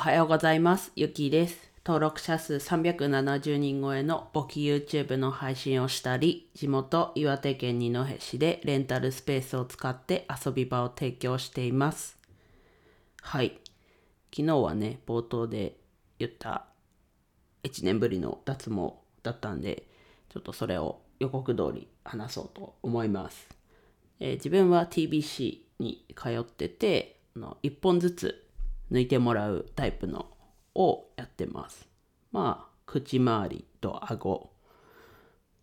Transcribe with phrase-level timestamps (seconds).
[0.00, 0.92] はようございます。
[0.96, 1.70] ゆきです。
[1.84, 12.16] 登録者数370人超えの簿記 YouTube の配信をしたり、地元岩手県二戸市でレンタルスペースを使って遊び場を提供しています。
[13.20, 13.58] はい。
[14.34, 15.76] 昨日はね、冒頭で
[16.18, 16.64] 言った
[17.64, 19.84] 1年ぶりの脱毛だったんで、
[20.30, 23.46] ちょっとそれを予告通り話そうと思います。
[24.18, 28.46] えー自分は TBC に通ってて、あの1本ずつ
[28.90, 30.26] 抜いてもらうタイプの
[30.74, 31.88] をやってます。
[32.32, 34.50] まあ、口周りと顎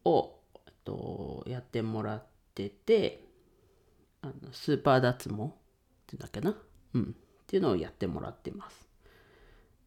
[0.05, 2.25] を、えっと、やってもらっ
[2.55, 3.23] てて、
[4.21, 5.35] あのスーパー脱毛っ
[6.07, 6.55] ていうんだっけな？
[6.93, 7.03] うん。
[7.03, 8.89] っていうのをやってもらってます。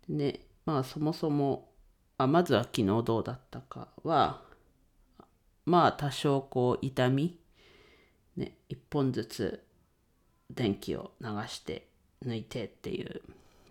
[0.09, 1.70] で、まあそもそも、
[2.16, 4.42] あまずは昨日どうだったかは、
[5.66, 7.38] まあ多少こう痛み、
[8.36, 9.64] ね、一本ずつ
[10.50, 11.88] 電気を流して
[12.25, 13.22] 抜いてっていう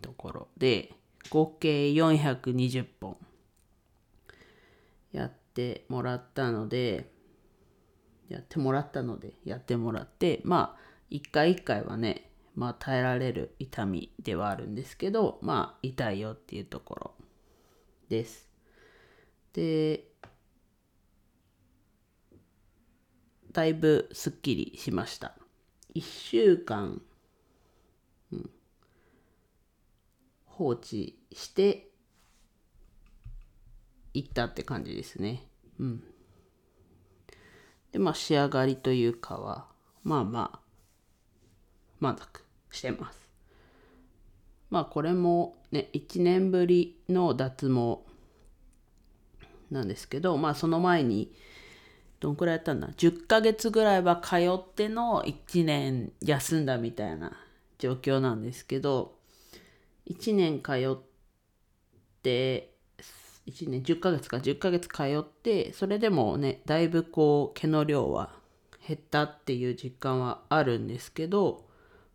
[0.02, 0.94] ところで
[1.30, 3.17] 合計420本
[5.12, 7.12] やってもらったので
[8.29, 10.79] やってもらったのでやってもらってまあ
[11.10, 17.13] 一回一回はねまあ耐えられる痛みではあるんですけどまあ痛いよっていうところ
[18.10, 18.49] です。
[19.54, 20.04] で
[23.51, 25.34] だいぶすっきりしました。
[25.95, 27.01] 1週間、
[28.32, 28.49] うん
[30.60, 31.88] 放置して
[34.13, 35.48] いったって感じですね。
[35.79, 36.04] うん。
[37.93, 39.68] でまあ仕上がりというかは
[40.04, 40.60] まあまあ
[42.01, 43.21] 満足してます。
[44.70, 47.99] まあこれもね1年ぶりの脱毛
[49.71, 51.34] なんですけどまあその前に
[52.20, 57.32] どんくらいやったんだ？10ヶ月ぐらいは通っての1年休んだみたいな
[57.77, 59.18] 状況なんですけど
[60.10, 60.98] 1年通っ
[62.24, 62.74] て
[63.48, 68.31] 1年10ヶ月か10ヶ月通ってそれでもねだいぶこう毛の量は
[68.88, 71.66] 減ったっていう実感はあるんですけど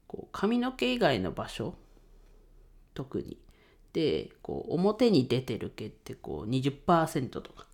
[0.07, 1.75] こう髪の毛以外の場所
[2.95, 3.39] 特に
[3.93, 7.67] でこう表に出てる毛ってこう20%とか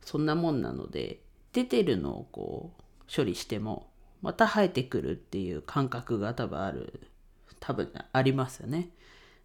[0.00, 1.20] そんなもんなので
[1.52, 2.82] 出てるのをこう
[3.14, 3.90] 処理しても
[4.22, 7.08] また生えてくるっていう感覚が多分ある
[7.60, 8.90] 多分ありますよね。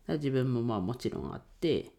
[0.07, 1.91] 自分もまあもちろんあって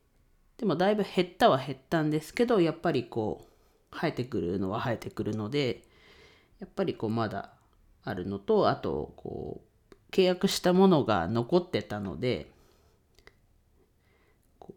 [0.59, 3.49] でもだいぶ減ったは減ったんですけどやっぱりこ
[3.93, 5.83] う生えてくるのは生えてくるので
[6.61, 7.53] やっぱりこうまだ
[8.05, 12.51] あるのとあとこう契約したものが残ってたので
[14.59, 14.75] こ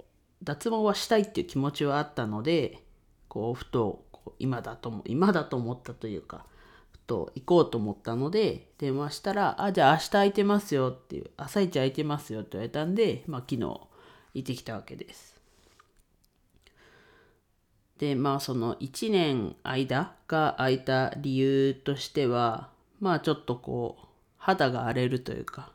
[0.00, 0.04] う
[0.42, 2.78] 脱毛はしたいっていう気持ちはあったので
[3.28, 6.44] こうふとこう今だとも今だと思ったというか
[7.12, 13.80] と行こうと思ったので電話したら「あじゃあ明日空いてますよ」っていう「朝一空いてますよ」って言われたんで、まあ、昨日行
[14.38, 15.38] ってきたわけです。
[17.98, 24.06] でまあその1年間が空いた理由としてはまあちょっとこう
[24.38, 25.70] 肌が荒れるというか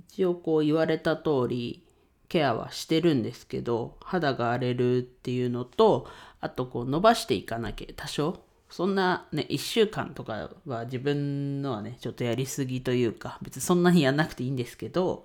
[0.00, 1.84] 一応こう言われた通り
[2.28, 6.08] ケアはしてるんですけど肌が荒れるっていうのと
[6.40, 8.42] あとこう伸ばしていかなきゃ多少
[8.74, 15.24] そんなね1週間とかは自分のはねちょっとやりすぎというか別にそんなにやんなくていいんですけど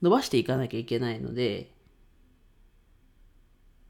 [0.00, 1.72] 伸ばしていかなきゃいけないので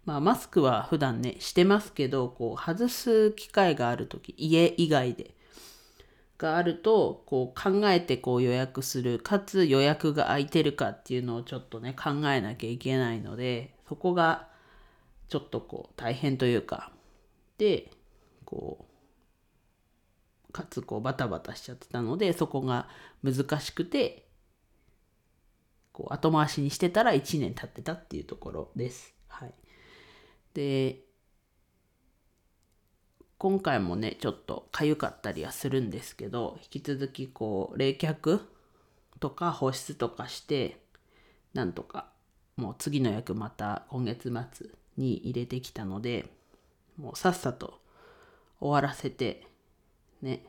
[0.05, 5.37] まあマスクは普段ねしてますけどこう外す機会がある時家以外で
[6.37, 14.49] があるとこう考えてこう予約するかつ予約が空いてるかっていうのをちょっとね考えなきゃいけないのでそこが
[15.29, 16.91] ちょっとこう大変というか
[17.59, 17.91] で
[18.45, 18.87] こ
[20.49, 22.89] うかつこうバタバタしちゃってたのでそこが
[23.23, 24.27] 難しくて
[25.93, 29.15] こう後回しにしてたら1年経ってたっていうところです。
[29.29, 29.55] はい、
[30.55, 31.05] で
[33.39, 38.41] 今回もねちょっと痒かったりはするんですけど引き続きこう冷却
[39.21, 40.81] とか保湿とかして
[41.53, 42.09] なんとか
[42.57, 46.27] もう次の役また今月末に入れてきたので
[46.97, 47.81] もうさっさと
[48.61, 49.47] 終わらせて
[50.23, 50.45] ね。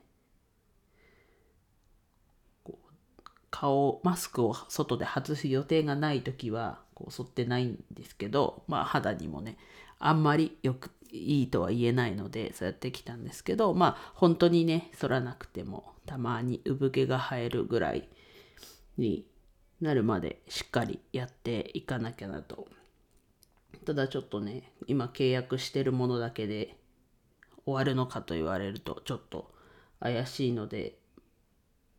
[3.52, 9.58] 顔マスクを外で外す予定がない時はこう剃ってないんですけどまあ肌にもね
[9.98, 18.10] あんまりよくいいとは言えないのでそうやってきたんですけどまあ本当にね剃らなくてもたまに産毛が生えるぐらい
[18.98, 19.26] に
[19.80, 22.68] なるまでしっかりやっていかなきゃなと
[23.86, 26.78] ただちょっとね今契約してるものだけで
[27.66, 29.52] 終わるのかと言われるとちょっと
[30.00, 30.98] 怪しいので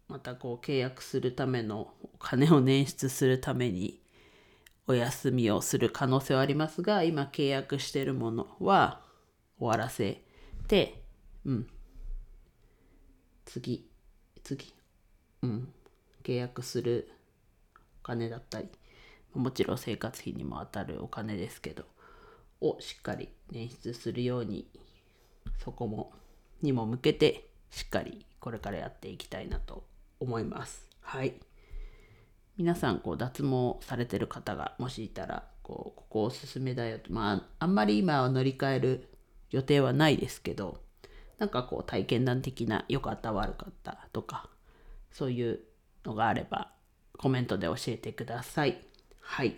[0.09, 4.01] またこう契約するためのお金を捻出するために
[4.87, 9.01] お休みをする可能性はありますが今契約してるものは
[9.59, 10.23] 終わらせ
[10.69, 11.03] て
[11.45, 11.67] うん。
[13.45, 13.89] 次
[14.43, 14.75] 次。
[15.43, 15.73] うん。
[16.25, 17.09] 契約する
[18.01, 18.69] お金だったり。
[19.37, 21.85] もちろん生活費にも当たるお金ですけど
[22.61, 24.69] をしっかり捻出するように
[25.63, 26.13] そこも
[26.63, 29.85] にも向けてしっかりこれからやっていきたいなと
[30.21, 30.87] 思います。
[31.01, 31.35] はい。
[32.57, 37.13] 皆さんこう脱毛されてる方がもしいたらこうここおすすめだよと。
[37.13, 39.09] まああんまり今は乗り換える
[39.51, 40.81] 予定はないですけど
[41.39, 44.49] なんかこう体験談的な良かった悪かったとか
[45.13, 45.61] そういう
[46.05, 46.73] のがあれば
[47.19, 48.86] コメントで教えてください。
[49.27, 49.57] はい。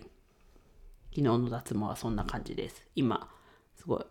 [1.11, 2.83] 昨日の脱毛はそんな感じです。
[2.95, 3.29] 今
[3.77, 4.05] すごい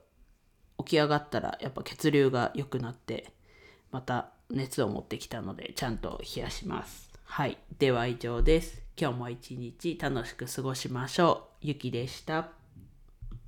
[0.78, 3.32] 起き上がったらやっぱ血流が良くなって
[3.90, 7.10] また熱を持ってきたのでちゃんと冷やします。
[7.25, 7.58] はい。
[7.78, 8.82] では以上です。
[8.96, 11.66] 今日も一日楽しく過ごしましょう。
[11.66, 12.57] ゆきでした。